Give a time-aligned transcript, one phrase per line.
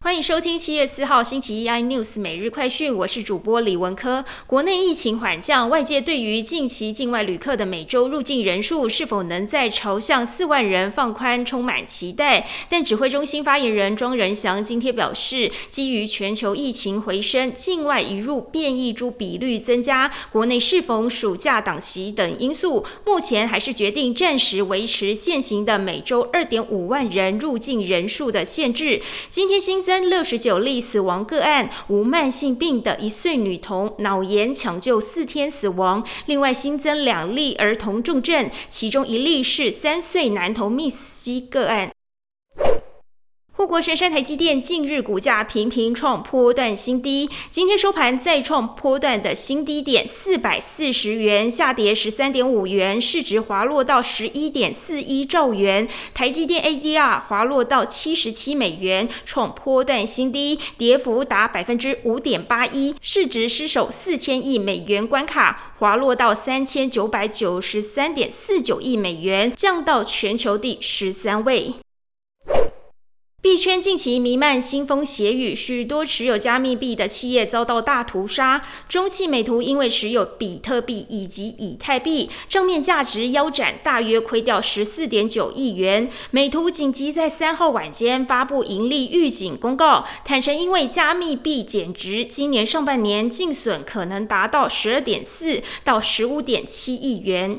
[0.00, 4.24] 欢迎收听七月四号星期一 iNews 每日快讯，我是主播李文科。
[4.46, 12.48] 国内疫情缓降，外界对于近期境外旅客的每周入境人数是否能再朝向四万人放宽充满期待。
[12.70, 29.02] 但指挥中心发言人庄仁祥今天表示，基于全球疫情回升、境外移入变异株比率增加、国内适逢暑假档期等因素，目前还是决定暂时维持现行的每周二点五万人入境人数的限制。
[29.28, 29.97] 今天新增。
[30.02, 36.04] 六十九例死亡个案，无慢性病的一岁女童脑炎抢救四天死亡。
[36.26, 41.90] 另外新增两例儿童重症，其中一例是三岁男童 Miss C 个案。
[43.58, 55.88] 护国神山台积电近日股价频频创波段新低，今天收盘再创波段的新低点四百四十元，下跌十三点五元，市值滑落到十一点四一兆元。
[56.14, 71.74] 台积电 ADR 滑落到七十七美元，创波段新低，跌幅达百分之五点八一，市值失守四千亿美元关卡，滑落到三千九百九十三点四九亿美元，降到全球第十三位。
[73.48, 78.62] 币圈近期弥漫腥风血雨，许多持有加密币的企业遭到大屠杀。
[78.90, 86.10] 中汽美图因为持有比特币以及以太币，账面价值腰斩，大约亏掉十四点九亿元。
[86.30, 97.58] 美图紧急在三号晚间发布盈利预警公告，坦承因为加密币减值，今年上半年净损可能达到十二点四到十五点七亿元。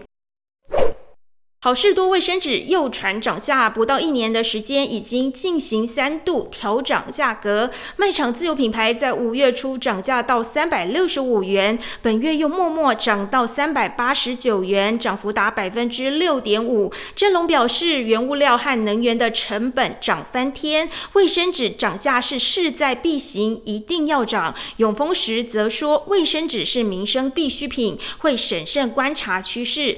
[1.62, 7.70] 好事多卫生纸又传涨价，不到一年的时间，已经进行三度调涨价格。
[7.98, 16.94] 卖场自有品牌在五月初涨价到三百六十五元，本月又默默涨到三百八十九元，涨幅达百分之六点五。
[17.14, 24.56] 正隆表示，原物料和能源的成本涨翻天，卫生纸涨价是势在必行，一定要涨。
[24.78, 29.98] 永丰时则说，卫生纸是民生必需品，会审慎观察趋势。